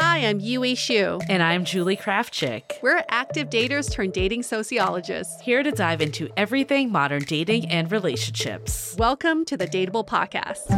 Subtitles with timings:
[0.00, 1.18] Hi, I'm Yue Shu.
[1.28, 2.80] And I'm Julie Krafchick.
[2.82, 5.40] We're active daters turned dating sociologists.
[5.40, 8.94] Here to dive into everything modern dating and relationships.
[8.96, 10.68] Welcome to the Dateable Podcast.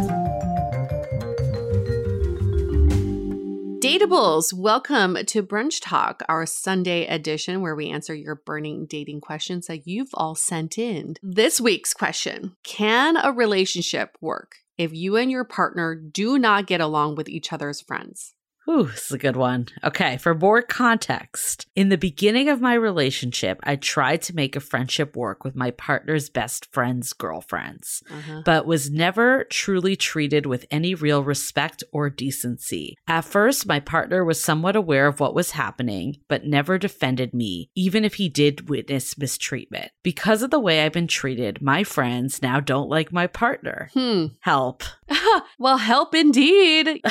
[3.83, 9.67] Dateables, welcome to Brunch Talk, our Sunday edition where we answer your burning dating questions
[9.67, 11.17] that you've all sent in.
[11.23, 16.81] This week's question Can a relationship work if you and your partner do not get
[16.81, 18.33] along with each other's friends?
[18.69, 19.66] Ooh, this is a good one.
[19.82, 24.60] Okay, for more context, in the beginning of my relationship, I tried to make a
[24.60, 28.43] friendship work with my partner's best friend's girlfriends, uh-huh.
[28.44, 32.97] but was never truly treated with any real respect or decency.
[33.09, 37.71] At first, my partner was somewhat aware of what was happening, but never defended me,
[37.75, 39.91] even if he did witness mistreatment.
[40.03, 43.91] Because of the way I've been treated, my friends now don't like my partner.
[43.94, 44.27] Hmm.
[44.41, 44.84] Help.
[45.59, 47.03] well, help indeed.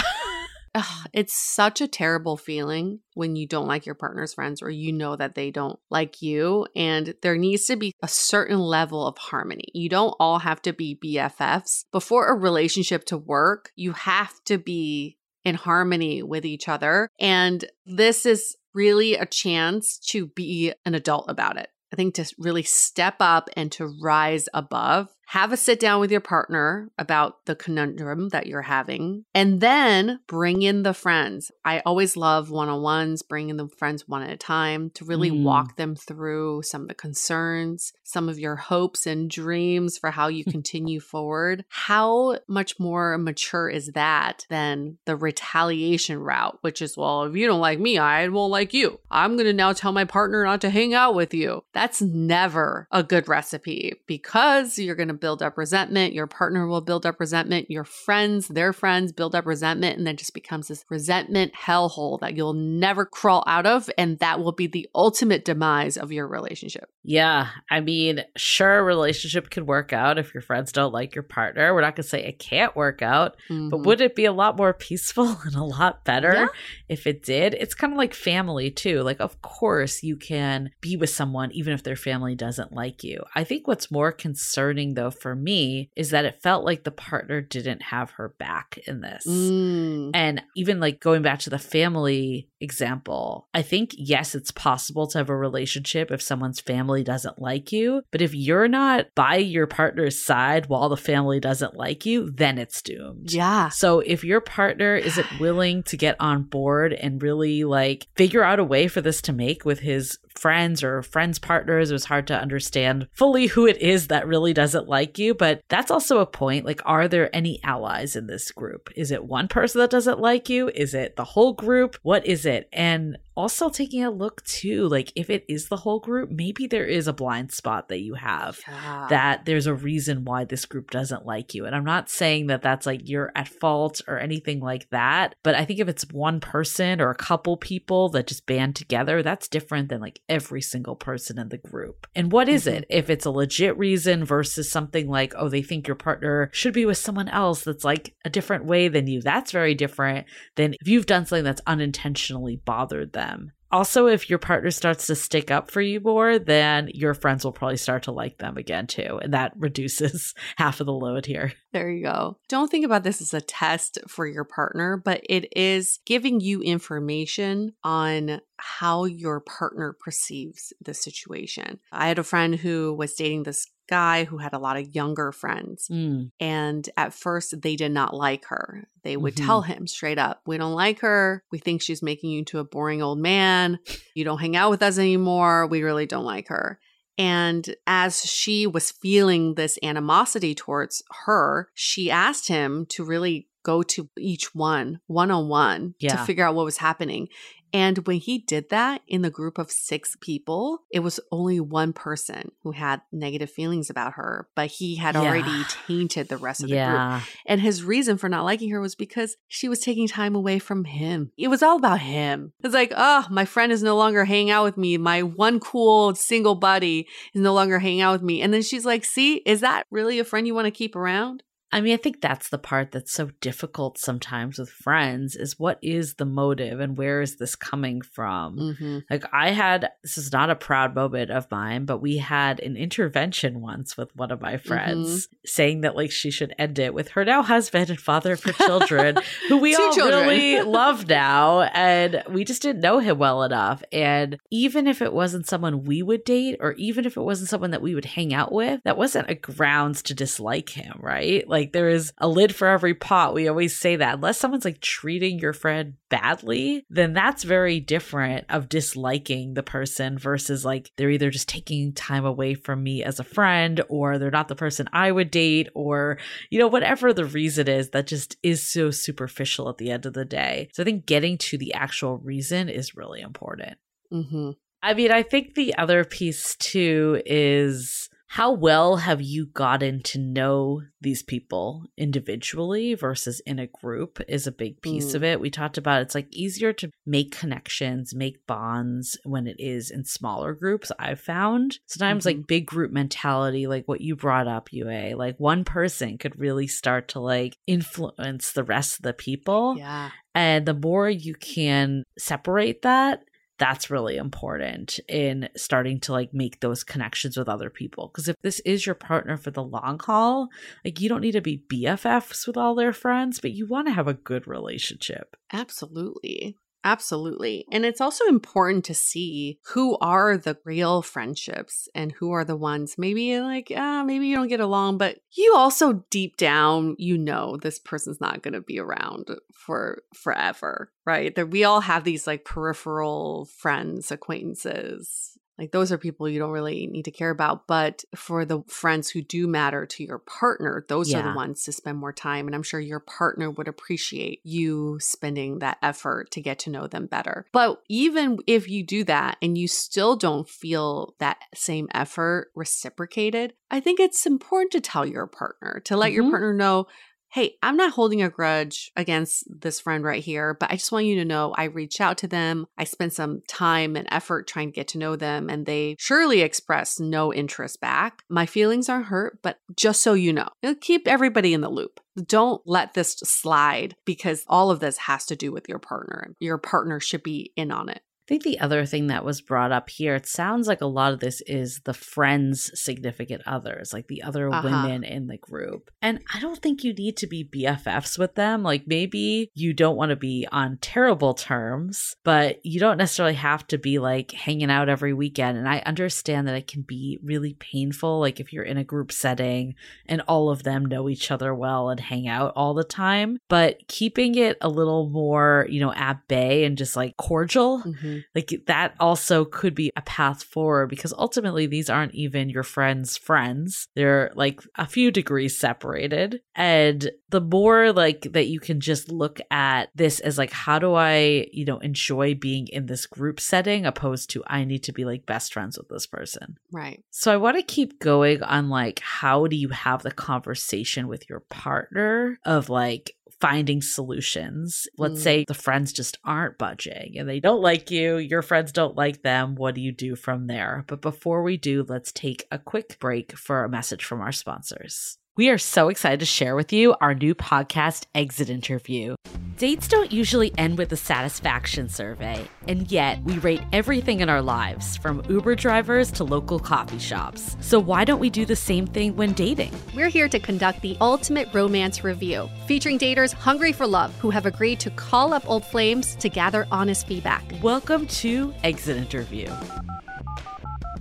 [0.76, 4.92] Ugh, it's such a terrible feeling when you don't like your partner's friends or you
[4.92, 6.68] know that they don't like you.
[6.76, 9.66] And there needs to be a certain level of harmony.
[9.74, 11.86] You don't all have to be BFFs.
[11.92, 17.10] Before a relationship to work, you have to be in harmony with each other.
[17.20, 21.70] And this is really a chance to be an adult about it.
[21.92, 26.10] I think to really step up and to rise above have a sit down with
[26.10, 31.52] your partner about the conundrum that you're having, and then bring in the friends.
[31.64, 35.30] I always love one on ones, bringing the friends one at a time to really
[35.30, 35.44] mm.
[35.44, 40.30] walk them through some of the concerns, some of your hopes and dreams for how
[40.30, 41.64] you continue forward.
[41.70, 47.46] How much more mature is that than the retaliation route, which is, well, if you
[47.46, 49.00] don't like me, I won't like you.
[49.12, 51.64] I'm going to now tell my partner not to hang out with you.
[51.72, 56.14] That's never a good recipe because you're going to build up resentment.
[56.14, 57.70] Your partner will build up resentment.
[57.70, 59.98] Your friends, their friends build up resentment.
[59.98, 63.90] And then just becomes this resentment hellhole that you'll never crawl out of.
[63.98, 66.90] And that will be the ultimate demise of your relationship.
[67.04, 67.48] Yeah.
[67.70, 71.74] I mean, sure, a relationship can work out if your friends don't like your partner.
[71.74, 73.70] We're not going to say it can't work out, mm-hmm.
[73.70, 76.48] but would it be a lot more peaceful and a lot better yeah.
[76.88, 77.54] if it did?
[77.54, 79.02] It's kind of like family, too.
[79.02, 83.24] Like, of course, you can be with someone even if their family doesn't like you.
[83.36, 86.92] I think what's more concerning, though, though, for me, is that it felt like the
[86.92, 89.26] partner didn't have her back in this.
[89.28, 90.12] Mm.
[90.14, 95.18] And even like going back to the family example, I think, yes, it's possible to
[95.18, 98.02] have a relationship if someone's family doesn't like you.
[98.12, 102.58] But if you're not by your partner's side while the family doesn't like you, then
[102.58, 103.32] it's doomed.
[103.32, 103.70] Yeah.
[103.70, 108.60] So if your partner isn't willing to get on board and really like figure out
[108.60, 112.28] a way for this to make with his friends or friends partners it was hard
[112.28, 116.26] to understand fully who it is that really doesn't like you but that's also a
[116.26, 118.90] point like are there any allies in this group?
[118.96, 120.70] Is it one person that doesn't like you?
[120.70, 121.96] Is it the whole group?
[122.04, 122.70] What is it?
[122.72, 126.86] And also taking a look too like if it is the whole group maybe there
[126.86, 129.08] is a blind spot that you have Yeah.
[129.10, 131.66] that there's a reason why this group doesn't like you.
[131.66, 135.56] And I'm not saying that that's like you're at fault or anything like that, but
[135.56, 139.48] I think if it's one person or a couple people that just band together, that's
[139.48, 142.08] different than like every single person in the group.
[142.16, 142.74] And what is Mhm.
[142.74, 142.86] it?
[142.90, 146.86] If it's a legit reason versus something like, oh, they think your partner should be
[146.86, 150.26] with someone else that's like a different way than you, that's very different
[150.56, 153.29] than if you've done something that's unintentionally bothered them.
[153.72, 157.52] Also, if your partner starts to stick up for you more, then your friends will
[157.52, 159.20] probably start to like them again too.
[159.22, 161.54] And that reduces half of the load here.
[161.72, 162.38] There you go.
[162.48, 166.62] Don't think about this as a test for your partner, but it is giving you
[166.62, 171.80] information on how your partner perceives the situation.
[171.92, 175.32] I had a friend who was dating this guy who had a lot of younger
[175.32, 175.88] friends.
[175.92, 178.88] Mm, And at first, they did not like her.
[179.04, 179.46] They would Mhm.
[179.46, 181.44] tell him straight up, We don't like her.
[181.52, 183.80] We think she's making you into a boring old man.
[184.14, 185.68] You don't hang out with us anymore.
[185.68, 186.80] We really don't like her.
[187.18, 193.84] And as she was feeling this animosity towards her, she asked him to really go
[193.84, 197.28] to each one one on one to figure out what was happening.
[197.74, 201.94] And when he did that in the group of six people, it was only one
[201.94, 205.22] person who had negative feelings about her, but he had Yeah.
[205.22, 207.24] already tainted the rest of the group.
[207.46, 210.86] And his reason for not liking her was because she was taking time away from
[210.86, 211.32] him.
[211.38, 212.54] It was all about him.
[212.64, 214.98] It's like, oh, my friend is no longer hanging out with me.
[214.98, 218.42] My one cool single buddy is no longer hanging out with me.
[218.42, 221.44] And then she's like, see, is that really a friend you want to keep around?
[221.72, 225.78] I mean, I think that's the part that's so difficult sometimes with friends is what
[225.82, 228.58] is the motive and where is this coming from?
[228.58, 229.00] Mm-hmm.
[229.10, 232.76] Like I had this is not a proud moment of mine, but we had an
[232.76, 237.10] intervention once with one of my friends saying that like she should end it with
[237.10, 239.18] her now husband and father of her children,
[239.48, 240.28] who we all children.
[240.28, 243.84] really love now, and we just didn't know him well enough.
[243.92, 247.72] And even if it wasn't someone we would date, or even if it wasn't someone
[247.72, 251.48] that we would hang out with, that wasn't a grounds to dislike him, right?
[251.48, 253.34] Like there is a lid for every pot.
[253.34, 254.16] We always say that.
[254.16, 260.18] Unless someone's like treating your friend badly, then that's very different of disliking the person
[260.18, 264.32] versus like they're either just taking time away from me as a friend or they're
[264.32, 266.18] not the person I would date or,
[266.50, 270.14] you know, whatever the reason is that just is so superficial at the end of
[270.14, 270.70] the day.
[270.74, 273.78] So I think getting to the actual reason is really important.
[274.12, 274.52] Mm-hmm.
[274.82, 280.20] I mean, I think the other piece too is how well have you gotten to
[280.20, 285.16] know these people individually versus in a group is a big piece Mm.
[285.16, 285.40] of it.
[285.40, 290.06] We talked about it's like easier to make connections, make bonds when it is in
[290.06, 290.92] smaller groups.
[291.00, 292.26] I've found sometimes Mhm.
[292.28, 296.68] like big group mentality, like what you brought up, Yue, like one person could really
[296.68, 299.76] start to like influence the rest of the people.
[299.78, 300.12] Yeah.
[300.36, 303.24] And the more you can separate that,
[303.60, 308.08] that's really important in starting to like make those connections with other people.
[308.08, 310.50] Because if this is your partner for the long haul,
[310.84, 313.94] like you don't need to be BFFs with all their friends, but you want to
[313.94, 315.36] have a good relationship.
[315.52, 316.56] Absolutely.
[316.84, 317.66] Absolutely.
[317.72, 322.56] And it's also important to see who are the real friendships and who are the
[322.56, 327.18] ones maybe like, ah, maybe you don't get along, but you also deep down, you
[327.18, 331.36] know, this person's not going to be around for forever, right?
[331.36, 335.38] That we all have these like peripheral friends, acquaintances.
[335.60, 337.68] Like those are people you don't really need to care about.
[337.68, 341.74] But for the friends who do matter to your partner, those are the ones to
[341.74, 342.48] spend more time.
[342.48, 346.88] And I'm sure your partner would appreciate you spending that effort to get to know
[346.88, 347.46] them better.
[347.52, 353.54] But even if you do that and you still don't feel that same effort reciprocated,
[353.70, 356.30] I think it's important to tell your partner, to let your Mhm.
[356.32, 356.88] partner know.
[357.32, 361.06] Hey, I'm not holding a grudge against this friend right here, but I just want
[361.06, 362.66] you to know I reached out to them.
[362.76, 366.42] I spent some time and effort trying to get to know them, and they surely
[366.42, 368.24] expressed no interest back.
[368.30, 370.50] My feelings aren't hurt, but just so you know,
[370.82, 372.00] keep everybody in the loop.
[372.26, 376.34] Don't let this slide because all of this has to do with your partner.
[376.40, 378.02] Your partner should be in on it.
[378.30, 381.20] Think the other thing that was brought up here, it sounds like a lot of
[381.20, 384.62] this is the friends' significant others, like the other Uh-huh.
[384.64, 385.92] women in the group.
[386.02, 388.64] And I don't think you need to be BFFs with them.
[388.64, 393.68] Like maybe you don't want to be on terrible terms, but you don't necessarily have
[393.68, 395.58] to be like hanging out every weekend.
[395.58, 398.20] And I understand that it can be really painful.
[398.20, 401.90] Like if you're in a group setting and all of them know each other well
[401.90, 406.28] and hang out all the time, but keeping it a little more, you know, at
[406.28, 408.19] bay and just like cordial Mhm.
[408.20, 408.36] Mm-hmm.
[408.36, 413.18] like that also could be a path forward because ultimately these aren't even your friends
[413.18, 413.88] friends.
[413.96, 416.42] They're like a few degrees separated.
[416.56, 420.94] And the more like that you can just look at this as like how do
[420.96, 425.06] i you know enjoy being in this group setting opposed to i need to be
[425.06, 426.58] like best friends with this person.
[426.72, 427.04] Right.
[427.10, 431.30] so I want to keep going on like how do you have the conversation with
[431.30, 434.88] your partner of like finding solutions.
[434.98, 435.24] Let's Mm.
[435.24, 439.22] say the friends just aren't budging and they don't like you, your friends don't like
[439.22, 439.56] them.
[439.56, 440.84] What do you do from there?
[440.88, 445.18] But before we do, let's take a quick break for a message from our sponsors.
[445.38, 449.16] We are so excited to share with you our new podcast, Exit Interview.
[449.60, 454.42] Dates don't usually end with a satisfaction survey, and yet we rate everything in our
[454.42, 457.58] lives, from Uber drivers to local coffee shops.
[457.60, 459.74] So why don't we do the same thing when dating?
[459.94, 464.46] We're here to conduct the ultimate romance review, featuring daters hungry for love who have
[464.46, 467.44] agreed to call up old flames to gather honest feedback.
[467.62, 469.52] Welcome to Exit Interview.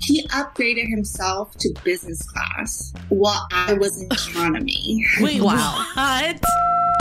[0.01, 5.05] He upgraded himself to business class while I was in economy.
[5.21, 5.87] Wait, Wow.
[5.95, 6.43] what?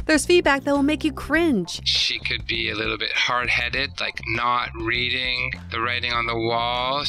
[0.05, 1.81] There's feedback that will make you cringe.
[1.85, 6.35] she could be a little bit hard headed, like not reading the writing on the
[6.35, 7.03] wall.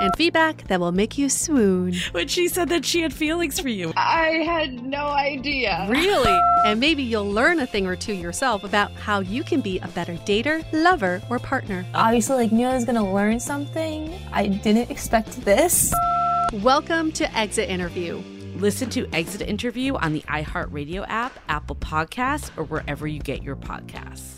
[0.00, 1.94] And feedback that will make you swoon.
[2.12, 3.92] When she said that she had feelings for you.
[3.96, 5.86] I had no idea.
[5.90, 6.40] Really?
[6.64, 9.88] And maybe you'll learn a thing or two yourself about how you can be a
[9.88, 11.84] better dater, lover, or partner.
[11.94, 14.14] obviously like knew I was gonna learn something.
[14.32, 15.92] I didn't expect this.
[16.52, 18.22] Welcome to Exit Interview.
[18.58, 23.54] Listen to Exit Interview on the iHeartRadio app, Apple Podcasts, or wherever you get your
[23.54, 24.37] podcasts.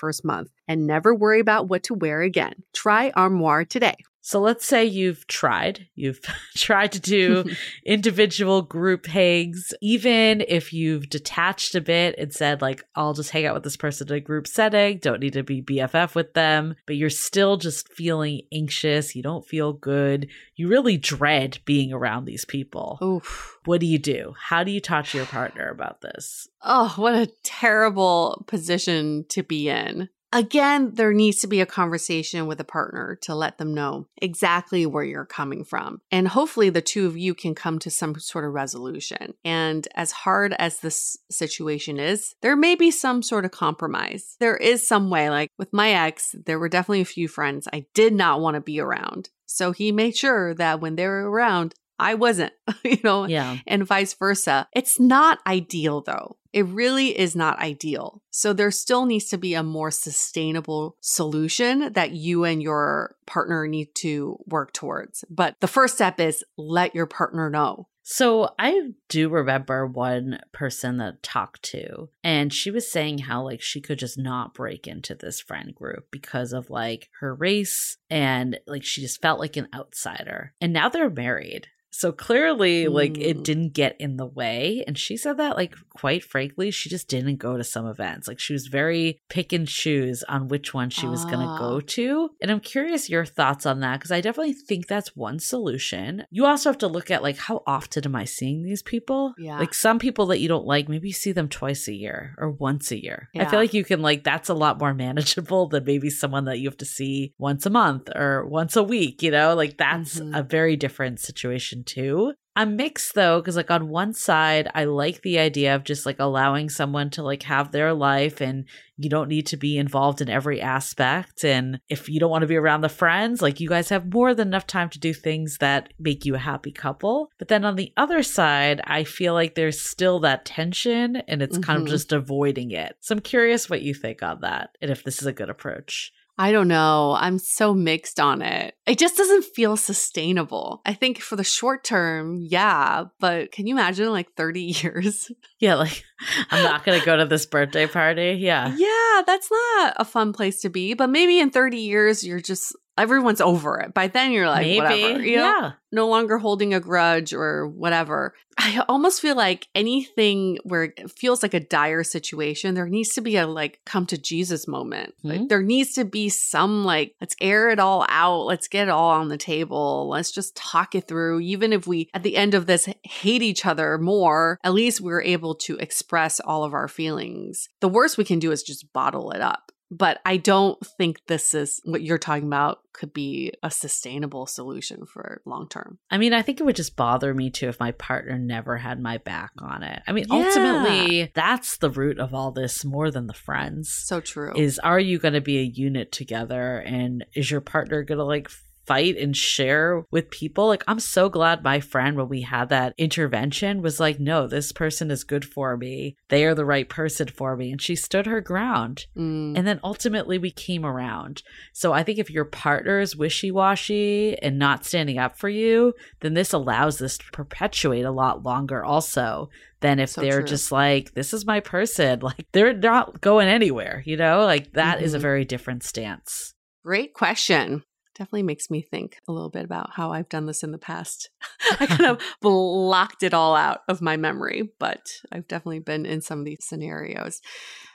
[0.01, 2.55] first month and never worry about what to wear again.
[2.73, 3.95] Try Armoire today.
[4.21, 6.21] So let's say you've tried, you've
[6.55, 7.45] tried to do
[7.85, 13.45] individual group hangs, even if you've detached a bit and said, like, I'll just hang
[13.45, 16.75] out with this person in a group setting, don't need to be BFF with them,
[16.85, 19.15] but you're still just feeling anxious.
[19.15, 20.27] You don't feel good.
[20.55, 22.99] You really dread being around these people.
[23.03, 23.57] Oof.
[23.65, 24.33] What do you do?
[24.39, 26.47] How do you talk to your partner about this?
[26.63, 30.09] Oh, what a terrible position to be in.
[30.33, 34.85] Again, there needs to be a conversation with a partner to let them know exactly
[34.85, 36.01] where you're coming from.
[36.09, 39.33] And hopefully, the two of you can come to some sort of resolution.
[39.43, 44.37] And as hard as this situation is, there may be some sort of compromise.
[44.39, 47.85] There is some way, like with my ex, there were definitely a few friends I
[47.93, 49.29] did not want to be around.
[49.45, 52.51] So he made sure that when they were around, I wasn't,
[52.83, 53.57] you know, Yeah.
[53.67, 54.67] and vice versa.
[54.73, 56.37] It's not ideal though.
[56.51, 58.21] It really is not ideal.
[58.29, 63.67] So there still needs to be a more sustainable solution that you and your partner
[63.67, 65.23] need to work towards.
[65.29, 67.87] But the first step is let your partner know.
[68.03, 73.61] So I do remember one person that talked to, and she was saying how like
[73.61, 78.59] she could just not break into this friend group because of like her race and
[78.67, 80.53] like she just felt like an outsider.
[80.59, 81.67] And now they're married.
[81.93, 83.43] So clearly, like it Mm.
[83.43, 84.83] didn't get in the way.
[84.87, 88.27] And she said that, like, quite frankly, she just didn't go to some events.
[88.27, 91.57] Like, she was very pick and choose on which one she was going to Ah.
[91.57, 92.29] go to.
[92.41, 96.23] And I'm curious your thoughts on that because I definitely think that's one solution.
[96.31, 99.33] You also have to look at, like, how often am I seeing these people?
[99.37, 99.59] Yeah.
[99.59, 102.49] Like, some people that you don't like, maybe you see them twice a year or
[102.51, 103.29] once a year.
[103.37, 106.59] I feel like you can, like, that's a lot more manageable than maybe someone that
[106.59, 109.55] you have to see once a month or once a week, you know?
[109.55, 110.37] Like, that's Mhm.
[110.39, 112.33] a very different situation too.
[112.53, 116.19] I'm mixed though, because like on one side, I like the idea of just like
[116.19, 118.65] allowing someone to like have their life and
[118.97, 121.45] you don't need to be involved in every aspect.
[121.45, 124.33] And if you don't want to be around the friends, like you guys have more
[124.35, 127.31] than enough time to do things that make you a happy couple.
[127.39, 131.57] But then on the other side, I feel like there's still that tension and it's
[131.57, 131.91] kind of Mhm.
[131.91, 132.97] just avoiding it.
[132.99, 136.11] So I'm curious what you think on that and if this is a good approach.
[136.37, 137.15] I don't know.
[137.19, 138.75] I'm so mixed on it.
[138.87, 140.81] It just doesn't feel sustainable.
[140.85, 145.31] I think for the short term, yeah, but can you imagine like 30 years?
[145.59, 146.03] Yeah, like
[146.49, 148.37] I'm not going to go to this birthday party.
[148.39, 148.73] Yeah.
[148.75, 150.93] Yeah, that's not a fun place to be.
[150.93, 153.93] But maybe in 30 years, you're just, everyone's over it.
[153.93, 154.77] By then, you're like, Maybe.
[154.81, 155.23] whatever.
[155.23, 155.43] You know?
[155.59, 155.71] yeah.
[155.93, 158.33] no longer holding a grudge or whatever.
[158.57, 163.21] I almost feel like anything where it feels like a dire situation, there needs to
[163.21, 165.13] be a like come to Jesus moment.
[165.23, 165.29] Mhm.
[165.29, 168.45] Like there needs to be some like, let's air it all out.
[168.45, 170.07] Let's get it all on the table.
[170.09, 171.41] Let's just talk it through.
[171.41, 175.21] Even if we at the end of this hate each other more, at least we're
[175.21, 177.67] able to express all of our feelings.
[177.81, 179.70] The worst we can do is just bottle it up.
[179.93, 185.05] But I don't think this is what you're talking about could be a sustainable solution
[185.05, 185.97] for long term.
[186.09, 189.01] I mean, I think it would just bother me too if my partner never had
[189.01, 190.01] my back on it.
[190.07, 190.35] I mean, Yeah.
[190.45, 193.89] ultimately, that's the root of all this more than the friends.
[193.93, 194.53] So true.
[194.55, 198.23] Is are you going to be a unit together and is your partner going to
[198.23, 198.49] like
[198.85, 200.67] fight and share with people?
[200.67, 204.71] Like, I'm so glad my friend, when we had that intervention, was like, no, this
[204.71, 206.15] person is good for me.
[206.29, 207.71] They are the right person for me.
[207.71, 209.05] And she stood her ground.
[209.17, 209.57] Mm.
[209.57, 211.43] And then ultimately we came around.
[211.73, 215.93] So I think if your partner is wishy washy and not standing up for you,
[216.21, 219.49] then this allows this to perpetuate a lot longer also
[219.81, 220.47] than if So they're true.
[220.47, 222.19] just like, this is my person.
[222.31, 224.45] Like they're not going anywhere, you know?
[224.45, 225.21] Like that is a Mhm.
[225.21, 226.53] very different stance.
[226.83, 227.83] Great question.
[228.15, 231.29] Definitely makes me think a little bit about how I've done this in the past.
[231.79, 236.21] I kind of blocked it all out of my memory, but I've definitely been in
[236.21, 237.41] some of these scenarios.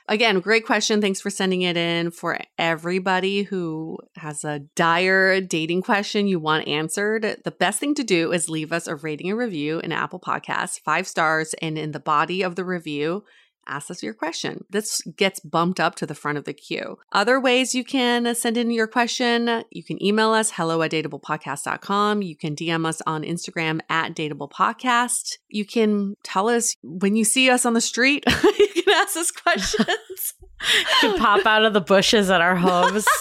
[0.08, 1.00] Again, great question.
[1.00, 2.12] Thanks for sending it in.
[2.12, 8.04] For everybody who has a dire dating question you want answered, the best thing to
[8.04, 11.90] do is leave us a rating and review in Apple Podcasts, five stars, and in
[11.90, 13.24] the body of the review,
[13.66, 14.64] ask us your question.
[14.70, 16.98] This gets bumped up to the front of the queue.
[17.12, 22.22] Other ways you can send in your question, you can email us hello at dateablepodcast.com.
[22.22, 25.38] You can DM us on Instagram at dateablepodcast.
[25.48, 28.24] You can tell us when you see us on the street,
[28.96, 30.34] ask us questions.
[30.70, 33.06] You can pop out of the bushes at our homes.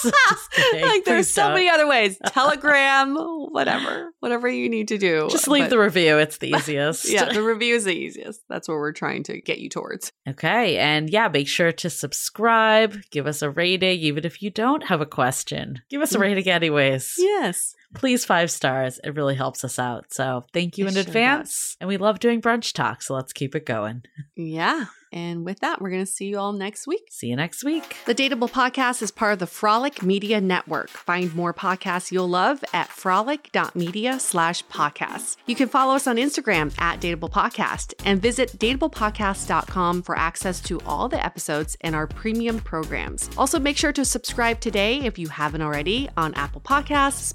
[0.82, 2.18] Like there's so many other ways.
[2.28, 5.28] Telegram, whatever, whatever you need to do.
[5.30, 6.18] Just leave But- the review.
[6.18, 7.10] It's the easiest.
[7.10, 8.42] yeah, the review is the easiest.
[8.48, 10.14] That's what we're trying to get you towards.
[10.28, 10.78] Okay.
[10.78, 15.02] And yeah, make sure to subscribe, give us a rating, even if you don't have
[15.02, 15.82] a question.
[15.90, 16.22] Give us a mm.
[16.22, 17.16] rating anyways.
[17.18, 17.76] Yes.
[17.96, 19.00] Please five stars.
[19.04, 20.14] It really helps us out.
[20.14, 21.78] So thank you It in sure advance.
[21.80, 23.02] And we love doing brunch talk.
[23.02, 24.04] So let's keep it going.
[24.36, 24.86] Yeah.
[25.16, 27.08] And with that, we're going to see you all next week.
[27.10, 27.96] See you next week.
[28.06, 30.90] The Dateable Podcast is part of the Frolic Media Network.
[30.90, 35.38] Find more podcasts you'll love at frolic.media slash podcasts.
[35.46, 40.82] You can follow us on Instagram at Dateable Podcast and visit dateablepodcast.com for access to
[40.82, 43.30] all the episodes and our premium programs.
[43.38, 47.34] Also, make sure to subscribe today if you haven't already on Apple Podcasts,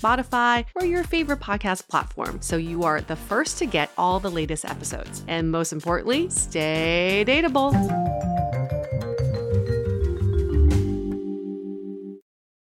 [0.51, 4.31] Spotify, or your favorite podcast platform so you are the first to get all the
[4.31, 5.25] latest episodes.
[5.29, 8.50] And most importantly, stay dateable.